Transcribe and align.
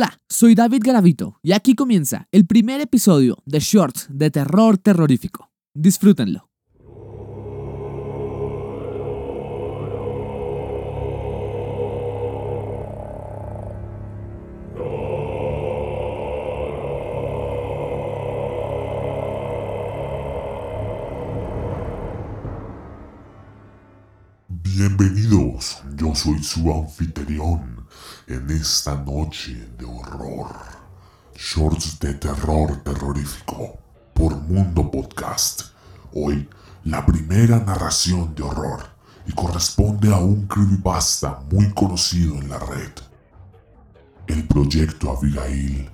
Hola, 0.00 0.18
soy 0.30 0.54
David 0.54 0.80
Garavito 0.82 1.38
y 1.42 1.52
aquí 1.52 1.74
comienza 1.74 2.26
el 2.32 2.46
primer 2.46 2.80
episodio 2.80 3.36
de 3.44 3.60
Shorts 3.60 4.06
de 4.08 4.30
Terror 4.30 4.78
Terrorífico. 4.78 5.50
Disfrútenlo. 5.74 6.49
Bienvenidos, 24.62 25.78
yo 25.96 26.14
soy 26.14 26.42
su 26.42 26.70
anfitrión 26.70 27.86
en 28.26 28.50
esta 28.50 28.94
noche 28.94 29.70
de 29.78 29.86
horror. 29.86 30.54
Shorts 31.34 31.98
de 31.98 32.12
terror 32.14 32.76
terrorífico 32.84 33.78
por 34.12 34.36
Mundo 34.36 34.90
Podcast. 34.90 35.62
Hoy, 36.12 36.46
la 36.84 37.06
primera 37.06 37.58
narración 37.58 38.34
de 38.34 38.42
horror 38.42 38.84
y 39.26 39.32
corresponde 39.32 40.12
a 40.12 40.18
un 40.18 40.46
creepypasta 40.46 41.40
muy 41.50 41.72
conocido 41.72 42.34
en 42.34 42.50
la 42.50 42.58
red. 42.58 42.92
El 44.26 44.46
proyecto 44.46 45.16
Abigail. 45.16 45.90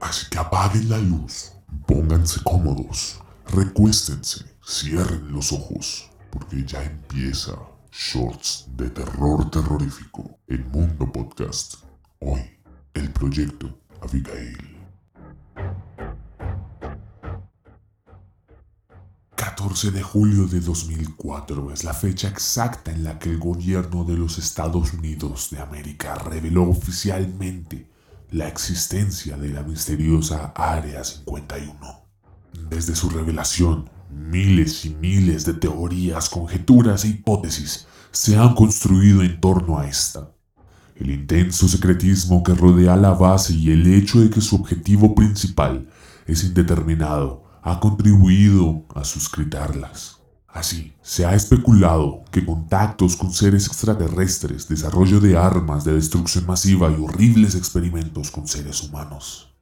Así 0.00 0.26
que 0.30 0.38
apaguen 0.38 0.88
la 0.88 0.98
luz, 0.98 1.52
pónganse 1.86 2.40
cómodos, 2.42 3.20
recuéstense, 3.46 4.46
cierren 4.64 5.32
los 5.32 5.52
ojos, 5.52 6.07
porque 6.30 6.64
ya 6.64 6.82
empieza 6.82 7.52
Shorts 7.90 8.66
de 8.76 8.90
terror 8.90 9.50
terrorífico 9.50 10.38
en 10.46 10.70
Mundo 10.70 11.10
Podcast. 11.10 11.76
Hoy, 12.20 12.42
el 12.94 13.10
proyecto 13.12 13.78
Abigail. 14.00 14.78
14 19.34 19.90
de 19.90 20.02
julio 20.02 20.46
de 20.46 20.60
2004 20.60 21.72
es 21.72 21.84
la 21.84 21.94
fecha 21.94 22.28
exacta 22.28 22.92
en 22.92 23.04
la 23.04 23.18
que 23.18 23.30
el 23.30 23.38
gobierno 23.38 24.04
de 24.04 24.16
los 24.16 24.38
Estados 24.38 24.92
Unidos 24.92 25.50
de 25.50 25.60
América 25.60 26.14
reveló 26.16 26.68
oficialmente 26.68 27.88
la 28.30 28.46
existencia 28.46 29.36
de 29.36 29.48
la 29.48 29.62
misteriosa 29.62 30.52
Área 30.54 31.02
51. 31.02 31.74
Desde 32.68 32.94
su 32.94 33.10
revelación, 33.10 33.88
miles 34.10 34.84
y 34.84 34.94
miles 34.94 35.44
de 35.44 35.54
teorías, 35.54 36.28
conjeturas 36.28 37.04
e 37.04 37.08
hipótesis 37.08 37.86
se 38.10 38.36
han 38.36 38.54
construido 38.54 39.22
en 39.22 39.40
torno 39.40 39.78
a 39.78 39.88
esta. 39.88 40.32
El 40.96 41.10
intenso 41.10 41.68
secretismo 41.68 42.42
que 42.42 42.54
rodea 42.54 42.96
la 42.96 43.12
base 43.12 43.54
y 43.54 43.70
el 43.70 43.86
hecho 43.86 44.20
de 44.20 44.30
que 44.30 44.40
su 44.40 44.56
objetivo 44.56 45.14
principal 45.14 45.88
es 46.26 46.42
indeterminado 46.44 47.44
ha 47.62 47.78
contribuido 47.80 48.86
a 48.94 49.04
suscritarlas. 49.04 50.16
Así, 50.48 50.94
se 51.02 51.26
ha 51.26 51.34
especulado 51.34 52.24
que 52.30 52.44
contactos 52.44 53.16
con 53.16 53.32
seres 53.32 53.66
extraterrestres, 53.66 54.66
desarrollo 54.66 55.20
de 55.20 55.36
armas 55.36 55.84
de 55.84 55.92
destrucción 55.92 56.46
masiva 56.46 56.90
y 56.90 57.00
horribles 57.00 57.54
experimentos 57.54 58.30
con 58.30 58.48
seres 58.48 58.82
humanos. 58.82 59.54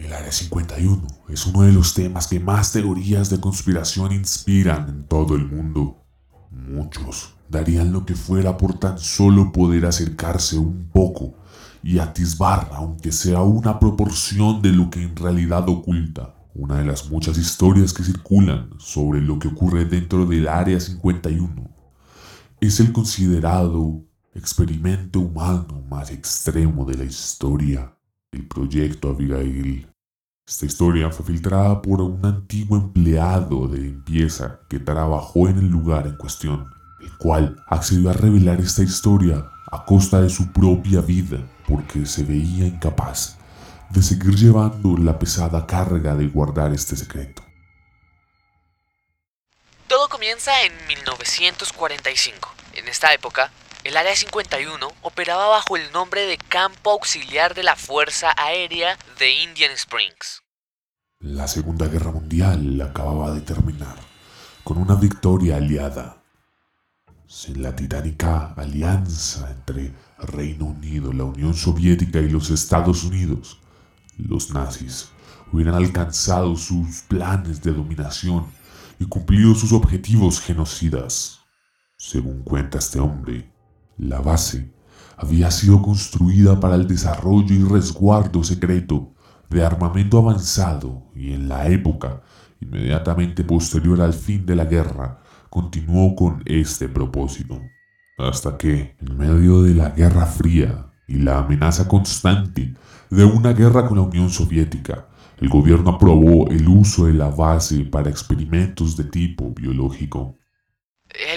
El 0.00 0.14
Área 0.14 0.32
51 0.32 1.06
es 1.28 1.44
uno 1.44 1.60
de 1.60 1.72
los 1.72 1.92
temas 1.92 2.26
que 2.26 2.40
más 2.40 2.72
teorías 2.72 3.28
de 3.28 3.38
conspiración 3.38 4.12
inspiran 4.12 4.88
en 4.88 5.04
todo 5.04 5.34
el 5.34 5.46
mundo. 5.46 6.02
Muchos 6.50 7.34
darían 7.50 7.92
lo 7.92 8.06
que 8.06 8.14
fuera 8.14 8.56
por 8.56 8.78
tan 8.78 8.98
solo 8.98 9.52
poder 9.52 9.84
acercarse 9.84 10.56
un 10.56 10.88
poco 10.90 11.34
y 11.82 11.98
atisbar, 11.98 12.70
aunque 12.72 13.12
sea 13.12 13.42
una 13.42 13.78
proporción 13.78 14.62
de 14.62 14.72
lo 14.72 14.88
que 14.88 15.02
en 15.02 15.14
realidad 15.14 15.68
oculta. 15.68 16.34
Una 16.54 16.78
de 16.78 16.86
las 16.86 17.10
muchas 17.10 17.36
historias 17.36 17.92
que 17.92 18.02
circulan 18.02 18.70
sobre 18.78 19.20
lo 19.20 19.38
que 19.38 19.48
ocurre 19.48 19.84
dentro 19.84 20.24
del 20.24 20.48
Área 20.48 20.80
51 20.80 21.70
es 22.58 22.80
el 22.80 22.90
considerado 22.92 24.02
experimento 24.34 25.20
humano 25.20 25.84
más 25.90 26.10
extremo 26.10 26.86
de 26.86 26.96
la 26.96 27.04
historia, 27.04 27.94
el 28.32 28.46
Proyecto 28.46 29.10
Abigail. 29.10 29.88
Esta 30.46 30.66
historia 30.66 31.10
fue 31.10 31.26
filtrada 31.26 31.80
por 31.82 32.00
un 32.00 32.24
antiguo 32.24 32.76
empleado 32.76 33.68
de 33.68 33.78
limpieza 33.78 34.60
que 34.68 34.78
trabajó 34.78 35.48
en 35.48 35.58
el 35.58 35.68
lugar 35.68 36.06
en 36.06 36.16
cuestión, 36.16 36.72
el 37.00 37.16
cual 37.18 37.62
accedió 37.66 38.10
a 38.10 38.14
revelar 38.14 38.60
esta 38.60 38.82
historia 38.82 39.46
a 39.70 39.84
costa 39.84 40.20
de 40.20 40.28
su 40.28 40.52
propia 40.52 41.00
vida 41.00 41.38
porque 41.68 42.06
se 42.06 42.24
veía 42.24 42.66
incapaz 42.66 43.36
de 43.90 44.02
seguir 44.02 44.34
llevando 44.34 44.96
la 44.96 45.18
pesada 45.18 45.66
carga 45.66 46.14
de 46.14 46.26
guardar 46.26 46.72
este 46.72 46.96
secreto. 46.96 47.42
Todo 49.88 50.08
comienza 50.08 50.52
en 50.62 50.72
1945. 50.86 52.54
En 52.74 52.86
esta 52.86 53.12
época, 53.12 53.50
el 53.84 53.96
Área 53.96 54.14
51 54.14 54.86
operaba 55.02 55.48
bajo 55.48 55.76
el 55.76 55.90
nombre 55.92 56.26
de 56.26 56.36
Campo 56.36 56.90
Auxiliar 56.90 57.54
de 57.54 57.62
la 57.62 57.76
Fuerza 57.76 58.32
Aérea 58.36 58.98
de 59.18 59.30
Indian 59.42 59.72
Springs. 59.72 60.42
La 61.20 61.48
Segunda 61.48 61.86
Guerra 61.86 62.12
Mundial 62.12 62.80
acababa 62.82 63.32
de 63.32 63.40
terminar 63.40 63.96
con 64.64 64.76
una 64.76 64.94
victoria 64.96 65.56
aliada. 65.56 66.22
Sin 67.26 67.62
la 67.62 67.74
titánica 67.74 68.52
alianza 68.56 69.50
entre 69.50 69.94
Reino 70.18 70.66
Unido, 70.66 71.12
la 71.12 71.24
Unión 71.24 71.54
Soviética 71.54 72.18
y 72.18 72.28
los 72.28 72.50
Estados 72.50 73.04
Unidos, 73.04 73.60
los 74.18 74.50
nazis 74.50 75.08
hubieran 75.52 75.74
alcanzado 75.74 76.54
sus 76.56 77.02
planes 77.02 77.62
de 77.62 77.72
dominación 77.72 78.46
y 78.98 79.06
cumplido 79.06 79.54
sus 79.54 79.72
objetivos 79.72 80.40
genocidas. 80.40 81.40
Según 81.96 82.42
cuenta 82.42 82.78
este 82.78 82.98
hombre, 83.00 83.50
la 84.00 84.20
base 84.20 84.72
había 85.16 85.50
sido 85.50 85.82
construida 85.82 86.58
para 86.58 86.74
el 86.76 86.88
desarrollo 86.88 87.54
y 87.54 87.62
resguardo 87.62 88.42
secreto 88.42 89.12
de 89.50 89.64
armamento 89.64 90.18
avanzado 90.18 91.02
y 91.14 91.32
en 91.32 91.48
la 91.48 91.68
época 91.68 92.22
inmediatamente 92.60 93.44
posterior 93.44 94.00
al 94.00 94.14
fin 94.14 94.46
de 94.46 94.56
la 94.56 94.64
guerra 94.64 95.22
continuó 95.50 96.14
con 96.14 96.42
este 96.46 96.88
propósito. 96.88 97.60
Hasta 98.16 98.56
que, 98.56 98.96
en 99.00 99.16
medio 99.16 99.62
de 99.62 99.74
la 99.74 99.90
Guerra 99.90 100.26
Fría 100.26 100.86
y 101.08 101.14
la 101.14 101.38
amenaza 101.38 101.88
constante 101.88 102.74
de 103.10 103.24
una 103.24 103.52
guerra 103.52 103.86
con 103.86 103.96
la 103.96 104.04
Unión 104.04 104.30
Soviética, 104.30 105.08
el 105.38 105.48
gobierno 105.48 105.90
aprobó 105.90 106.48
el 106.50 106.68
uso 106.68 107.06
de 107.06 107.14
la 107.14 107.30
base 107.30 107.84
para 107.86 108.10
experimentos 108.10 108.96
de 108.96 109.04
tipo 109.04 109.52
biológico. 109.54 110.39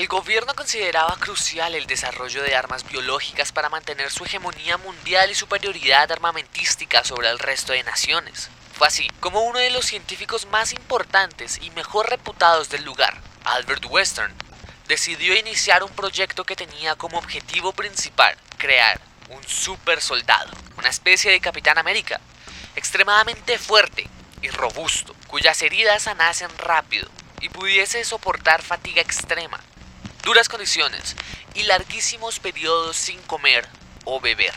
El 0.04 0.10
gobierno 0.10 0.54
consideraba 0.54 1.16
crucial 1.18 1.76
el 1.76 1.88
desarrollo 1.88 2.44
de 2.44 2.58
armas 2.58 2.84
biológicas 2.84 3.54
para 3.54 3.70
mantener 3.70 4.12
su 4.12 4.26
hegemonía 4.26 4.78
mundial 4.78 5.32
y 5.32 5.34
superioridad 5.34 6.12
armamentística 6.12 7.06
sobre 7.06 7.30
el 7.30 7.40
resto 7.40 7.72
de 7.72 7.84
naciones. 7.84 8.50
Fue 8.74 8.88
así 8.88 9.08
como 9.22 9.44
uno 9.44 9.60
de 9.60 9.70
los 9.70 9.86
científicos 9.86 10.46
más 10.48 10.74
importantes 10.74 11.58
y 11.62 11.70
mejor 11.70 12.10
reputados 12.10 12.68
del 12.68 12.84
lugar, 12.84 13.18
Albert 13.46 13.86
Western, 13.86 14.34
decidió 14.90 15.38
iniciar 15.38 15.84
un 15.86 15.92
proyecto 15.92 16.44
que 16.44 16.58
tenía 16.58 16.96
como 16.96 17.18
objetivo 17.18 17.72
principal 17.72 18.36
crear 18.58 19.00
un 19.30 19.48
super 19.48 20.02
soldado, 20.02 20.52
una 20.78 20.90
especie 20.90 21.32
de 21.32 21.40
Capitán 21.40 21.78
América, 21.78 22.20
extremadamente 22.76 23.58
fuerte 23.58 24.10
y 24.42 24.50
robusto, 24.50 25.16
cuyas 25.28 25.62
heridas 25.62 26.04
sanasen 26.04 26.52
rápido 26.58 27.08
y 27.40 27.48
pudiese 27.48 28.04
soportar 28.04 28.62
fatiga 28.62 29.02
extrema, 29.02 29.62
duras 30.26 30.48
condiciones 30.48 31.18
y 31.54 31.64
larguísimos 31.64 32.40
periodos 32.40 32.96
sin 32.96 33.20
comer 33.28 33.66
o 34.06 34.22
beber. 34.22 34.54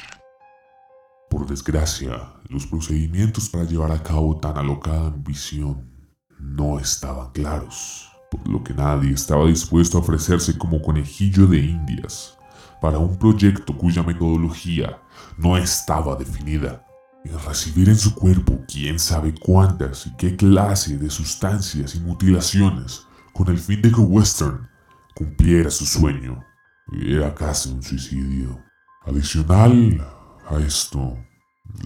Por 1.29 1.47
desgracia, 1.47 2.33
los 2.49 2.67
procedimientos 2.67 3.49
para 3.49 3.65
llevar 3.65 3.91
a 3.91 4.03
cabo 4.03 4.39
tan 4.39 4.57
alocada 4.57 5.09
ambición 5.09 5.91
no 6.39 6.79
estaban 6.79 7.33
claros, 7.33 8.09
por 8.31 8.47
lo 8.49 8.63
que 8.63 8.75
nadie 8.75 9.13
estaba 9.13 9.47
dispuesto 9.47 9.99
a 9.99 10.03
ofrecerse 10.03 10.57
como 10.57 10.81
conejillo 10.81 11.47
de 11.47 11.59
indias 11.59 12.39
para 12.81 12.99
un 12.99 13.19
proyecto 13.19 13.77
cuya 13.77 14.05
metodología 14.05 15.01
no 15.37 15.57
estaba 15.57 16.15
definida 16.15 16.87
y 17.25 17.31
recibir 17.31 17.89
en 17.89 17.99
su 17.99 18.15
cuerpo 18.15 18.61
quién 18.69 19.01
sabe 19.01 19.35
cuántas 19.35 20.07
y 20.07 20.17
qué 20.17 20.37
clase 20.37 20.97
de 20.97 21.11
sustancias 21.11 21.97
y 21.97 22.01
mutilaciones 22.01 23.03
con 23.33 23.49
el 23.49 23.59
fin 23.59 23.83
de 23.83 23.91
que 23.91 24.01
Western 24.01 24.76
cumpliera 25.17 25.71
su 25.71 25.87
sueño. 25.87 26.45
Era 26.93 27.35
casi 27.35 27.71
un 27.71 27.83
suicidio. 27.83 28.63
Adicional 29.07 30.07
a 30.47 30.59
esto, 30.59 31.17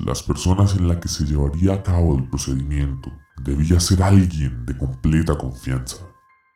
las 0.05 0.23
personas 0.23 0.75
en 0.75 0.89
las 0.89 0.97
que 0.99 1.09
se 1.09 1.25
llevaría 1.25 1.75
a 1.75 1.83
cabo 1.83 2.17
el 2.19 2.29
procedimiento 2.29 3.11
debía 3.43 3.79
ser 3.79 4.03
alguien 4.03 4.67
de 4.67 4.77
completa 4.77 5.39
confianza, 5.39 5.99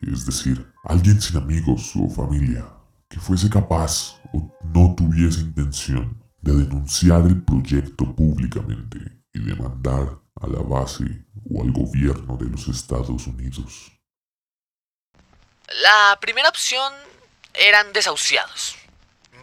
es 0.00 0.26
decir, 0.26 0.66
alguien 0.82 1.20
sin 1.20 1.36
amigos 1.36 1.92
o 1.94 2.10
familia 2.10 2.66
que 3.08 3.20
fuese 3.20 3.48
capaz 3.48 4.20
o 4.32 4.52
no 4.74 4.94
tuviese 4.96 5.42
intención 5.42 6.20
de 6.42 6.54
denunciar 6.54 7.24
el 7.26 7.42
proyecto 7.44 8.14
públicamente 8.16 8.98
y 9.32 9.38
demandar 9.38 10.20
a 10.34 10.46
la 10.48 10.60
base 10.60 11.24
o 11.48 11.62
al 11.62 11.70
gobierno 11.70 12.36
de 12.36 12.50
los 12.50 12.66
Estados 12.66 13.26
Unidos. 13.28 13.93
La 15.68 16.18
primera 16.20 16.48
opción 16.48 16.92
eran 17.54 17.92
desahuciados, 17.92 18.76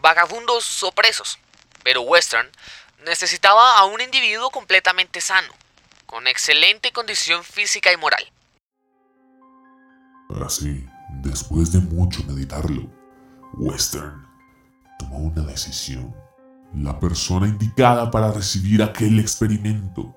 vagabundos 0.01 0.83
o 0.83 0.91
presos, 0.91 1.39
pero 1.83 2.01
Western 2.01 2.49
necesitaba 3.05 3.79
a 3.79 3.85
un 3.85 4.01
individuo 4.01 4.51
completamente 4.51 5.19
sano, 5.19 5.53
con 6.05 6.27
excelente 6.27 6.91
condición 6.91 7.43
física 7.43 7.91
y 7.91 7.97
moral. 7.97 8.31
Así, 10.45 10.87
después 11.09 11.71
de 11.71 11.79
mucho 11.79 12.23
meditarlo, 12.23 12.83
Western 13.53 14.25
tomó 14.99 15.17
una 15.17 15.41
decisión. 15.43 16.15
La 16.73 16.99
persona 16.99 17.47
indicada 17.47 18.09
para 18.11 18.31
recibir 18.31 18.81
aquel 18.81 19.19
experimento 19.19 20.15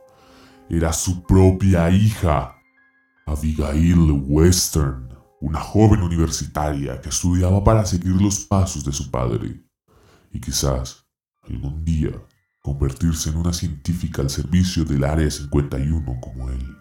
era 0.68 0.92
su 0.92 1.24
propia 1.24 1.90
hija, 1.90 2.56
Abigail 3.26 4.22
Western, 4.26 5.13
una 5.40 5.60
joven 5.60 6.02
universitaria 6.02 7.00
que 7.00 7.08
estudiaba 7.08 7.62
para 7.62 7.84
seguir 7.84 8.20
los 8.20 8.40
pasos 8.40 8.84
de 8.84 8.92
su 8.92 9.10
padre 9.10 9.62
y 10.32 10.40
quizás 10.40 11.06
algún 11.42 11.84
día 11.84 12.12
convertirse 12.62 13.28
en 13.28 13.36
una 13.36 13.52
científica 13.52 14.22
al 14.22 14.30
servicio 14.30 14.84
del 14.84 15.04
Área 15.04 15.30
51 15.30 16.18
como 16.20 16.50
él. 16.50 16.76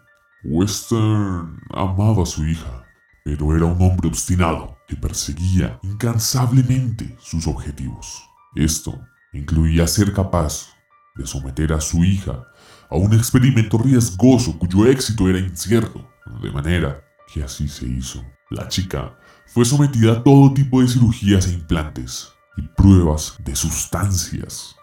Western 0.46 1.60
amaba 1.72 2.24
a 2.24 2.26
su 2.26 2.46
hija, 2.46 2.86
pero 3.26 3.56
era 3.56 3.66
un 3.66 3.82
hombre 3.82 4.08
obstinado 4.08 4.78
que 4.88 4.96
perseguía 4.96 5.80
incansablemente 5.84 7.18
sus 7.20 7.48
objetivos. 7.48 8.24
Esto 8.56 8.98
incluía 9.34 9.88
ser 9.88 10.14
capaz 10.14 10.70
de 11.16 11.28
someter 11.28 11.74
a 11.74 11.82
su 11.82 12.04
hija 12.04 12.48
a 12.90 12.96
un 12.96 13.14
experimento 13.14 13.78
riesgoso 13.78 14.58
cuyo 14.58 14.86
éxito 14.86 15.30
era 15.30 15.40
incierto, 15.40 16.08
de 16.42 16.52
manera 16.52 17.04
que 17.34 17.44
así 17.44 17.68
se 17.68 17.86
hizo. 17.86 18.24
La 18.54 18.68
chica 18.68 19.18
fue 19.48 19.66
sometida 19.66 20.12
a 20.12 20.24
todo 20.24 20.54
tipo 20.54 20.80
de 20.80 20.88
cirugías 20.88 21.48
e 21.48 21.54
implantes 21.54 22.32
y 22.56 22.62
pruebas 22.62 23.36
de 23.40 23.56
sustancias. 23.56 24.76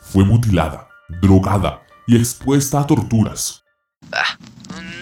Fue 0.00 0.22
mutilada, 0.22 0.86
drogada 1.22 1.80
y 2.06 2.14
expuesta 2.14 2.78
a 2.78 2.86
torturas. 2.86 3.64
Ah, 4.12 4.36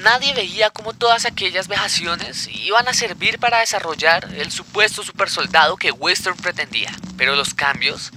nadie 0.04 0.32
veía 0.32 0.70
cómo 0.70 0.92
todas 0.92 1.24
aquellas 1.24 1.66
vejaciones 1.66 2.46
iban 2.46 2.86
a 2.86 2.94
servir 2.94 3.40
para 3.40 3.58
desarrollar 3.58 4.32
el 4.32 4.52
supuesto 4.52 5.02
supersoldado 5.02 5.76
que 5.76 5.90
Western 5.90 6.36
pretendía. 6.36 6.92
Pero 7.16 7.34
los 7.34 7.52
cambios 7.52 8.12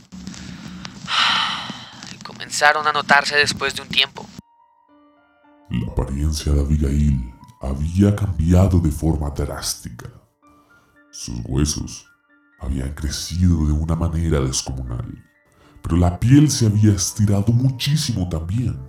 comenzaron 2.23 2.88
a 2.88 2.91
notarse 2.91 3.35
después 3.35 3.73
de 3.73 3.81
un 3.81 3.88
tiempo. 3.88 4.27
La 5.71 5.91
apariencia 5.91 6.53
de 6.53 6.59
Abigail 6.59 7.37
había 7.68 8.16
cambiado 8.16 8.80
de 8.80 8.92
forma 8.92 9.30
drástica. 9.30 10.10
Sus 11.12 11.40
huesos 11.46 12.06
habían 12.60 12.94
crecido 12.94 13.66
de 13.66 13.72
una 13.72 13.96
manera 13.96 14.40
descomunal, 14.40 15.24
pero 15.81 15.98
la 15.98 16.19
piel 16.19 16.50
se 16.50 16.66
había 16.66 16.94
estirado 16.94 17.54
muchísimo 17.54 18.28
también, 18.30 18.80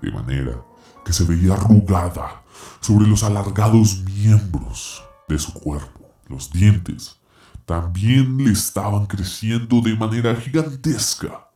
de 0.00 0.10
manera 0.10 0.64
que 1.04 1.12
se 1.12 1.24
veía 1.24 1.54
arrugada 1.54 2.42
sobre 2.80 3.06
los 3.06 3.22
alargados 3.22 4.02
miembros 4.04 5.02
de 5.28 5.38
su 5.38 5.52
cuerpo. 5.52 6.10
Los 6.28 6.50
dientes 6.50 7.20
también 7.64 8.36
le 8.38 8.52
estaban 8.52 9.06
creciendo 9.06 9.80
de 9.80 9.94
manera 9.94 10.34
gigantesca 10.36 11.50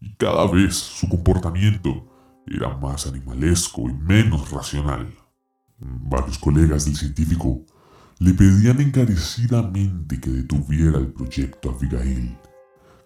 y 0.00 0.14
cada 0.14 0.46
vez 0.46 0.76
su 0.76 1.08
comportamiento 1.08 2.06
era 2.46 2.76
más 2.76 3.06
animalesco 3.06 3.88
y 3.88 3.92
menos 3.92 4.50
racional. 4.50 5.12
Varios 5.80 6.38
colegas 6.38 6.86
del 6.86 6.96
científico 6.96 7.64
le 8.18 8.34
pedían 8.34 8.80
encarecidamente 8.80 10.20
que 10.20 10.30
detuviera 10.30 10.98
el 10.98 11.12
proyecto 11.12 11.70
Abigail, 11.70 12.36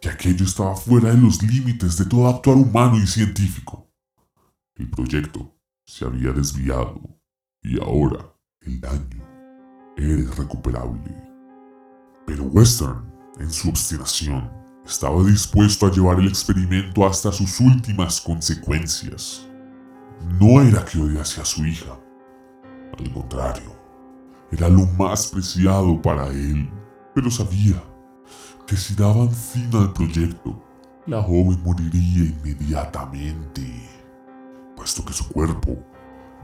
que 0.00 0.08
aquello 0.08 0.44
estaba 0.44 0.74
fuera 0.74 1.10
de 1.10 1.18
los 1.18 1.42
límites 1.42 1.98
de 1.98 2.06
todo 2.06 2.28
actuar 2.28 2.56
humano 2.56 2.96
y 2.98 3.06
científico. 3.06 3.90
El 4.74 4.88
proyecto 4.88 5.54
se 5.84 6.06
había 6.06 6.32
desviado 6.32 7.00
y 7.62 7.78
ahora 7.78 8.34
el 8.62 8.80
daño 8.80 9.22
era 9.96 10.14
irrecuperable. 10.14 11.14
Pero 12.26 12.44
Western, 12.44 13.04
en 13.38 13.50
su 13.50 13.68
obstinación, 13.68 14.50
estaba 14.86 15.22
dispuesto 15.24 15.86
a 15.86 15.90
llevar 15.90 16.20
el 16.20 16.28
experimento 16.28 17.06
hasta 17.06 17.30
sus 17.30 17.60
últimas 17.60 18.20
consecuencias. 18.20 19.46
No 20.40 20.62
era 20.62 20.84
que 20.84 20.98
odiase 20.98 21.40
a 21.40 21.44
su 21.44 21.66
hija, 21.66 21.98
al 22.98 23.12
contrario, 23.12 23.76
era 24.50 24.68
lo 24.68 24.86
más 24.98 25.28
preciado 25.28 26.00
para 26.00 26.28
él, 26.28 26.70
pero 27.14 27.30
sabía 27.30 27.82
que 28.66 28.76
si 28.76 28.94
daban 28.94 29.30
fin 29.30 29.70
al 29.74 29.92
proyecto, 29.92 30.62
la 31.06 31.22
joven 31.22 31.60
moriría 31.62 32.24
inmediatamente, 32.24 33.62
puesto 34.76 35.04
que 35.04 35.12
su 35.12 35.28
cuerpo, 35.28 35.76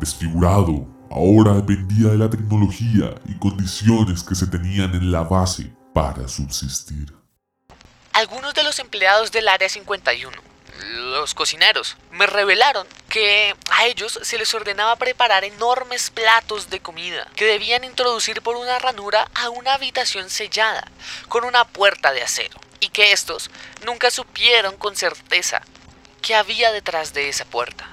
desfigurado, 0.01 0.87
ahora 1.11 1.55
dependía 1.55 2.11
de 2.11 2.19
la 2.19 2.31
tecnología 2.31 3.15
y 3.27 3.39
condiciones 3.39 4.23
que 4.23 4.35
se 4.35 4.47
tenían 4.47 4.95
en 4.95 5.13
la 5.13 5.23
base 5.23 5.73
para 5.95 6.27
subsistir. 6.29 7.15
Algunos 8.13 8.55
de 8.55 8.65
los 8.65 8.79
empleados 8.79 9.31
del 9.31 9.49
Área 9.49 9.69
51 9.69 10.48
los 11.19 11.35
cocineros 11.35 11.97
me 12.11 12.27
revelaron 12.27 12.87
que 13.09 13.55
a 13.71 13.87
ellos 13.87 14.19
se 14.23 14.39
les 14.39 14.53
ordenaba 14.55 14.97
preparar 14.97 15.45
enormes 15.45 16.11
platos 16.11 16.71
de 16.71 16.81
comida 16.81 17.29
que 17.37 17.45
debían 17.45 17.85
introducir 17.85 18.43
por 18.43 18.57
una 18.57 18.79
ranura 18.79 19.29
a 19.35 19.51
una 19.51 19.75
habitación 19.75 20.31
sellada 20.31 20.91
con 21.29 21.45
una 21.45 21.65
puerta 21.67 22.13
de 22.13 22.23
acero 22.23 22.59
y 22.81 22.89
que 22.91 23.13
estos 23.13 23.51
nunca 23.85 24.11
supieron 24.11 24.77
con 24.77 24.97
certeza 24.97 25.63
qué 26.23 26.35
había 26.35 26.73
detrás 26.73 27.13
de 27.15 27.29
esa 27.29 27.45
puerta. 27.45 27.89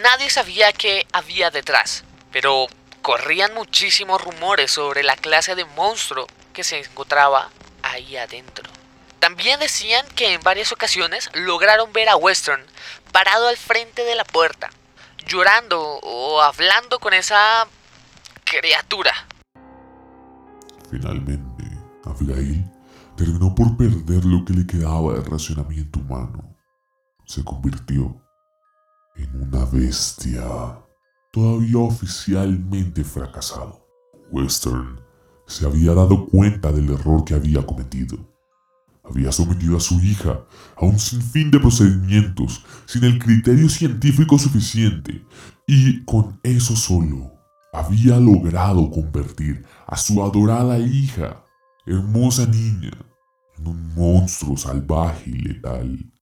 Nadie 0.00 0.30
sabía 0.30 0.72
qué 0.72 1.06
había 1.12 1.50
detrás, 1.50 2.04
pero 2.30 2.66
corrían 3.02 3.52
muchísimos 3.54 4.22
rumores 4.22 4.70
sobre 4.72 5.02
la 5.02 5.16
clase 5.16 5.54
de 5.54 5.64
monstruo 5.64 6.26
que 6.52 6.64
se 6.64 6.78
encontraba 6.78 7.50
ahí 7.82 8.16
adentro. 8.16 8.71
También 9.22 9.60
decían 9.60 10.04
que 10.16 10.34
en 10.34 10.40
varias 10.42 10.72
ocasiones 10.72 11.30
lograron 11.32 11.92
ver 11.92 12.08
a 12.08 12.16
Western 12.16 12.60
parado 13.12 13.46
al 13.46 13.56
frente 13.56 14.02
de 14.02 14.16
la 14.16 14.24
puerta, 14.24 14.68
llorando 15.28 15.80
o 15.80 16.42
hablando 16.42 16.98
con 16.98 17.14
esa 17.14 17.68
criatura. 18.42 19.12
Finalmente, 20.90 21.62
Abigail 22.04 22.68
terminó 23.16 23.54
por 23.54 23.76
perder 23.76 24.24
lo 24.24 24.44
que 24.44 24.54
le 24.54 24.66
quedaba 24.66 25.14
de 25.14 25.30
racionamiento 25.30 26.00
humano. 26.00 26.56
Se 27.24 27.44
convirtió 27.44 28.20
en 29.14 29.40
una 29.40 29.64
bestia, 29.66 30.42
todavía 31.30 31.78
oficialmente 31.78 33.04
fracasado. 33.04 33.86
Western 34.32 35.00
se 35.46 35.64
había 35.64 35.94
dado 35.94 36.26
cuenta 36.26 36.72
del 36.72 36.90
error 36.90 37.24
que 37.24 37.34
había 37.34 37.64
cometido 37.64 38.32
había 39.12 39.30
sometido 39.30 39.76
a 39.76 39.80
su 39.80 40.00
hija 40.00 40.40
a 40.76 40.84
un 40.84 40.98
sinfín 40.98 41.50
de 41.50 41.60
procedimientos 41.60 42.64
sin 42.86 43.04
el 43.04 43.18
criterio 43.18 43.68
científico 43.68 44.38
suficiente 44.38 45.24
y 45.66 46.02
con 46.04 46.40
eso 46.42 46.74
solo 46.74 47.32
había 47.72 48.18
logrado 48.18 48.90
convertir 48.90 49.64
a 49.86 49.96
su 49.96 50.22
adorada 50.22 50.78
hija, 50.78 51.44
hermosa 51.86 52.46
niña, 52.46 52.90
en 53.58 53.66
un 53.66 53.94
monstruo 53.94 54.56
salvaje 54.56 55.30
y 55.30 55.38
letal. 55.38 56.12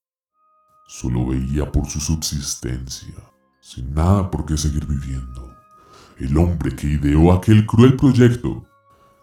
Solo 0.86 1.26
veía 1.26 1.70
por 1.70 1.86
su 1.88 2.00
subsistencia, 2.00 3.14
sin 3.60 3.94
nada 3.94 4.30
por 4.30 4.44
qué 4.46 4.56
seguir 4.56 4.86
viviendo. 4.86 5.52
El 6.18 6.36
hombre 6.36 6.74
que 6.76 6.88
ideó 6.88 7.32
aquel 7.32 7.66
cruel 7.66 7.96
proyecto 7.96 8.64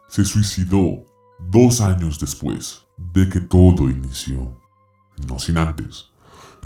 se 0.10 0.26
suicidó 0.26 1.06
dos 1.52 1.82
años 1.82 2.20
después 2.20 2.87
de 2.98 3.30
que 3.30 3.40
todo 3.40 3.90
inició. 3.90 4.60
No 5.28 5.40
sin 5.40 5.58
antes 5.58 6.12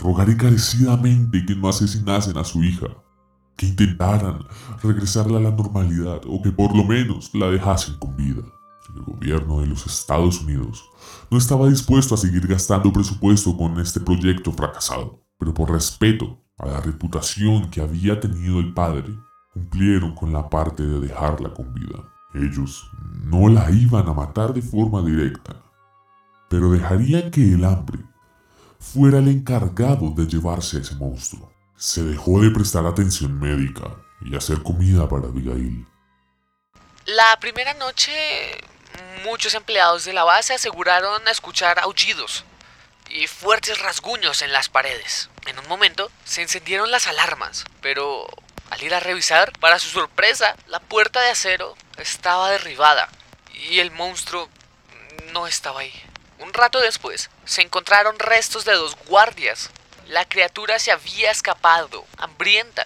rogar 0.01 0.29
encarecidamente 0.29 1.45
que 1.45 1.55
no 1.55 1.69
asesinasen 1.69 2.37
a 2.37 2.43
su 2.43 2.63
hija, 2.63 2.87
que 3.55 3.67
intentaran 3.67 4.45
regresarla 4.81 5.37
a 5.37 5.41
la 5.41 5.51
normalidad 5.51 6.21
o 6.25 6.41
que 6.41 6.51
por 6.51 6.75
lo 6.75 6.83
menos 6.83 7.33
la 7.33 7.47
dejasen 7.47 7.97
con 7.97 8.15
vida. 8.15 8.41
El 8.95 9.03
gobierno 9.03 9.61
de 9.61 9.67
los 9.67 9.85
Estados 9.85 10.41
Unidos 10.41 10.83
no 11.29 11.37
estaba 11.37 11.69
dispuesto 11.69 12.15
a 12.15 12.17
seguir 12.17 12.47
gastando 12.47 12.91
presupuesto 12.91 13.55
con 13.55 13.79
este 13.79 13.99
proyecto 13.99 14.51
fracasado, 14.51 15.21
pero 15.37 15.53
por 15.53 15.71
respeto 15.71 16.41
a 16.57 16.65
la 16.65 16.81
reputación 16.81 17.69
que 17.69 17.81
había 17.81 18.19
tenido 18.19 18.59
el 18.59 18.73
padre, 18.73 19.15
cumplieron 19.53 20.13
con 20.15 20.33
la 20.33 20.49
parte 20.49 20.83
de 20.83 20.99
dejarla 20.99 21.53
con 21.53 21.73
vida. 21.73 22.09
Ellos 22.33 22.89
no 23.23 23.47
la 23.47 23.69
iban 23.71 24.07
a 24.07 24.13
matar 24.13 24.53
de 24.53 24.61
forma 24.61 25.01
directa, 25.01 25.55
pero 26.51 26.69
dejarían 26.69 27.31
que 27.31 27.39
el 27.39 27.63
hambre 27.63 27.99
fuera 28.77 29.19
el 29.19 29.29
encargado 29.29 30.11
de 30.11 30.27
llevarse 30.27 30.77
a 30.77 30.79
ese 30.81 30.95
monstruo. 30.95 31.49
Se 31.77 32.03
dejó 32.03 32.41
de 32.41 32.51
prestar 32.51 32.85
atención 32.85 33.39
médica 33.39 33.95
y 34.19 34.35
hacer 34.35 34.61
comida 34.61 35.07
para 35.07 35.27
Abigail. 35.27 35.87
La 37.05 37.39
primera 37.39 37.73
noche, 37.75 38.11
muchos 39.23 39.55
empleados 39.55 40.03
de 40.03 40.11
la 40.11 40.25
base 40.25 40.53
aseguraron 40.53 41.25
escuchar 41.29 41.79
aullidos 41.79 42.43
y 43.09 43.27
fuertes 43.27 43.79
rasguños 43.79 44.41
en 44.41 44.51
las 44.51 44.67
paredes. 44.67 45.29
En 45.45 45.57
un 45.57 45.67
momento 45.69 46.11
se 46.25 46.41
encendieron 46.41 46.91
las 46.91 47.07
alarmas, 47.07 47.63
pero 47.81 48.27
al 48.69 48.83
ir 48.83 48.93
a 48.93 48.99
revisar, 48.99 49.53
para 49.59 49.79
su 49.79 49.87
sorpresa, 49.87 50.57
la 50.67 50.81
puerta 50.81 51.21
de 51.21 51.29
acero 51.29 51.77
estaba 51.97 52.51
derribada 52.51 53.07
y 53.69 53.79
el 53.79 53.91
monstruo 53.91 54.49
no 55.31 55.47
estaba 55.47 55.79
ahí. 55.79 56.10
Un 56.41 56.53
rato 56.53 56.79
después, 56.79 57.29
se 57.45 57.61
encontraron 57.61 58.15
restos 58.17 58.65
de 58.65 58.73
dos 58.73 58.97
guardias. 59.07 59.69
La 60.09 60.25
criatura 60.25 60.79
se 60.79 60.91
había 60.91 61.29
escapado, 61.29 62.03
hambrienta. 62.17 62.83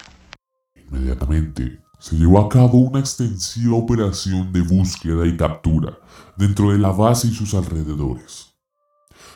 Inmediatamente, 0.75 1.79
se 1.99 2.17
llevó 2.17 2.39
a 2.39 2.49
cabo 2.49 2.79
una 2.79 2.99
extensiva 2.99 3.77
operación 3.77 4.51
de 4.51 4.59
búsqueda 4.61 5.25
y 5.25 5.37
captura 5.37 5.97
dentro 6.35 6.71
de 6.71 6.79
la 6.79 6.91
base 6.91 7.27
y 7.27 7.33
sus 7.33 7.53
alrededores. 7.53 8.53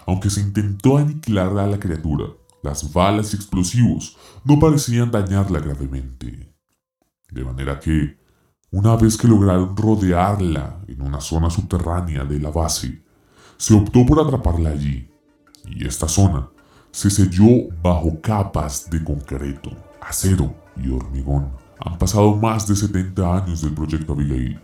Aunque 0.06 0.30
se 0.30 0.42
intentó 0.42 0.98
aniquilar 0.98 1.58
a 1.58 1.68
la 1.68 1.80
criatura, 1.80 2.26
las 2.62 2.92
balas 2.92 3.34
y 3.34 3.38
explosivos 3.38 4.18
no 4.44 4.60
parecían 4.60 5.12
dañarla 5.12 5.60
gravemente. 5.60 6.54
De 7.30 7.46
manera 7.46 7.80
que, 7.80 8.20
una 8.72 8.98
vez 8.98 9.18
que 9.18 9.30
lograron 9.30 9.78
rodearla 9.78 10.82
en 10.88 11.02
una 11.02 11.22
zona 11.22 11.50
subterránea 11.50 12.26
de 12.26 12.40
la 12.40 12.50
base, 12.50 13.02
se 13.60 13.74
optó 13.74 14.06
por 14.06 14.22
atraparla 14.22 14.70
allí, 14.70 15.06
y 15.66 15.86
esta 15.86 16.08
zona 16.08 16.48
se 16.92 17.10
selló 17.10 17.68
bajo 17.84 18.22
capas 18.22 18.90
de 18.90 19.04
concreto, 19.04 19.72
acero 20.02 20.56
y 20.82 20.90
hormigón. 20.90 21.50
Han 21.86 21.98
pasado 21.98 22.38
más 22.38 22.66
de 22.68 22.76
70 22.78 23.38
años 23.38 23.62
del 23.62 23.74
proyecto 23.74 24.14
Abigail, 24.14 24.58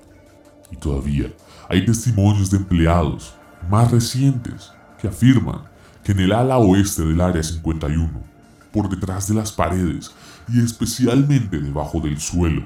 y 0.71 0.77
todavía 0.77 1.29
hay 1.67 1.85
testimonios 1.85 2.49
de 2.49 2.57
empleados 2.57 3.35
más 3.69 3.91
recientes 3.91 4.71
que 5.01 5.09
afirman 5.09 5.63
que 6.01 6.13
en 6.13 6.21
el 6.21 6.31
ala 6.31 6.57
oeste 6.57 7.03
del 7.03 7.19
Área 7.19 7.43
51, 7.43 8.09
por 8.71 8.87
detrás 8.87 9.27
de 9.27 9.33
las 9.33 9.51
paredes 9.51 10.11
y 10.47 10.63
especialmente 10.63 11.59
debajo 11.59 11.99
del 11.99 12.17
suelo, 12.17 12.63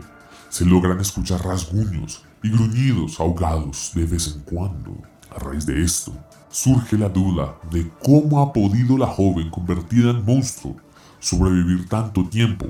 se 0.49 0.63
logran 0.63 0.99
escuchar 0.99 1.43
rasguños 1.43 2.23
y 2.43 2.51
gruñidos 2.51 3.19
ahogados 3.19 3.93
de 3.95 4.05
vez 4.05 4.27
en 4.27 4.41
cuando. 4.41 4.95
A 5.35 5.39
raíz 5.39 5.65
de 5.65 5.83
esto, 5.83 6.11
surge 6.49 6.97
la 6.97 7.09
duda 7.09 7.55
de 7.71 7.89
cómo 8.03 8.41
ha 8.41 8.51
podido 8.51 8.97
la 8.97 9.07
joven 9.07 9.49
convertida 9.49 10.09
en 10.09 10.25
monstruo 10.25 10.75
sobrevivir 11.19 11.87
tanto 11.87 12.27
tiempo 12.27 12.67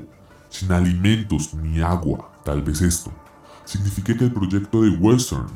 sin 0.50 0.70
alimentos 0.72 1.54
ni 1.54 1.80
agua. 1.80 2.30
Tal 2.44 2.62
vez 2.62 2.82
esto 2.82 3.12
signifique 3.64 4.16
que 4.16 4.24
el 4.24 4.32
proyecto 4.32 4.82
de 4.82 4.90
Western 4.90 5.46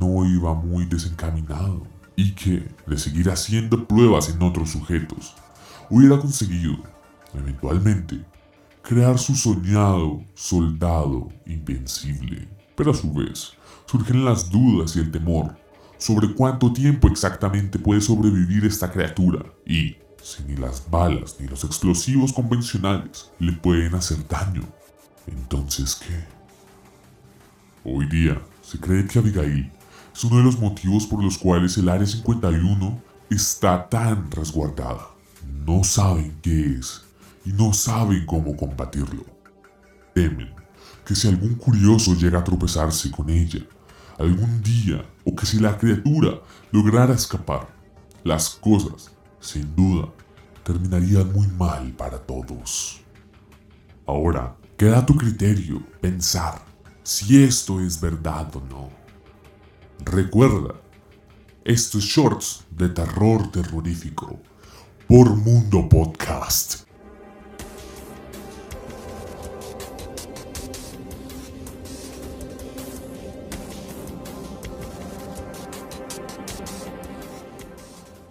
no 0.00 0.24
iba 0.24 0.54
muy 0.54 0.86
desencaminado 0.86 1.82
y 2.14 2.32
que, 2.32 2.66
de 2.86 2.98
seguir 2.98 3.28
haciendo 3.28 3.86
pruebas 3.86 4.30
en 4.30 4.42
otros 4.42 4.70
sujetos, 4.70 5.34
hubiera 5.90 6.18
conseguido, 6.18 6.76
eventualmente, 7.34 8.24
crear 8.82 9.18
su 9.18 9.34
soñado 9.34 10.22
soldado 10.34 11.28
invencible. 11.44 12.48
Pero 12.74 12.92
a 12.92 12.94
su 12.94 13.12
vez, 13.12 13.52
surgen 13.86 14.24
las 14.24 14.50
dudas 14.50 14.96
y 14.96 15.00
el 15.00 15.10
temor 15.10 15.56
sobre 15.98 16.34
cuánto 16.34 16.72
tiempo 16.72 17.08
exactamente 17.08 17.78
puede 17.78 18.00
sobrevivir 18.00 18.64
esta 18.64 18.90
criatura 18.90 19.44
y 19.64 19.96
si 20.22 20.42
ni 20.44 20.56
las 20.56 20.90
balas 20.90 21.36
ni 21.38 21.46
los 21.46 21.64
explosivos 21.64 22.32
convencionales 22.32 23.30
le 23.38 23.52
pueden 23.52 23.94
hacer 23.94 24.26
daño. 24.28 24.62
Entonces, 25.26 25.94
¿qué? 25.94 26.24
Hoy 27.84 28.06
día 28.06 28.40
se 28.62 28.78
cree 28.78 29.06
que 29.06 29.18
Abigail 29.18 29.70
es 30.12 30.24
uno 30.24 30.38
de 30.38 30.42
los 30.42 30.58
motivos 30.58 31.06
por 31.06 31.22
los 31.22 31.38
cuales 31.38 31.76
el 31.78 31.88
Área 31.88 32.06
51 32.06 33.00
está 33.30 33.88
tan 33.88 34.30
resguardada. 34.30 35.08
No 35.64 35.84
saben 35.84 36.36
qué 36.42 36.76
es 36.78 37.02
y 37.44 37.50
no 37.50 37.72
saben 37.72 38.26
cómo 38.26 38.56
combatirlo. 38.56 39.24
Temen 40.14 40.52
que 41.04 41.14
si 41.14 41.28
algún 41.28 41.54
curioso 41.54 42.14
llega 42.14 42.40
a 42.40 42.44
tropezarse 42.44 43.10
con 43.10 43.30
ella 43.30 43.60
algún 44.18 44.62
día 44.62 45.04
o 45.24 45.34
que 45.34 45.46
si 45.46 45.58
la 45.58 45.76
criatura 45.76 46.40
lograra 46.72 47.14
escapar, 47.14 47.68
las 48.24 48.50
cosas, 48.50 49.10
sin 49.40 49.74
duda, 49.74 50.08
terminarían 50.64 51.32
muy 51.32 51.46
mal 51.48 51.92
para 51.92 52.18
todos. 52.18 53.00
Ahora, 54.06 54.56
queda 54.76 54.98
a 54.98 55.06
tu 55.06 55.16
criterio 55.16 55.82
pensar 56.00 56.60
si 57.02 57.42
esto 57.42 57.80
es 57.80 58.00
verdad 58.00 58.54
o 58.56 58.60
no. 58.60 58.90
Recuerda, 60.04 60.74
estos 61.64 62.04
shorts 62.04 62.64
de 62.70 62.88
terror 62.88 63.50
terrorífico 63.50 64.40
por 65.08 65.36
Mundo 65.36 65.88
Podcast. 65.88 66.85